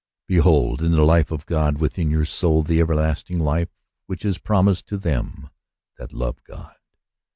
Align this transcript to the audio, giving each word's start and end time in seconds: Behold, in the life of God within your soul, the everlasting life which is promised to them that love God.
Behold, 0.25 0.81
in 0.81 0.93
the 0.93 1.03
life 1.03 1.29
of 1.29 1.45
God 1.45 1.77
within 1.77 2.09
your 2.09 2.25
soul, 2.25 2.63
the 2.63 2.79
everlasting 2.79 3.37
life 3.37 3.69
which 4.07 4.25
is 4.25 4.39
promised 4.39 4.87
to 4.87 4.97
them 4.97 5.51
that 5.99 6.11
love 6.11 6.43
God. 6.43 6.73